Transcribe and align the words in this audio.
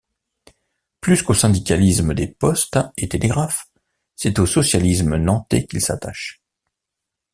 Plus 0.99 1.21
qu'au 1.21 1.35
syndicalisme 1.35 2.15
des 2.15 2.27
Postes 2.27 2.79
et 2.97 3.07
Télégraphes, 3.07 3.67
c'est 4.15 4.39
au 4.39 4.47
socialisme 4.47 5.15
nantais 5.15 5.67
qu'il 5.67 5.79
s'attache. 5.79 6.41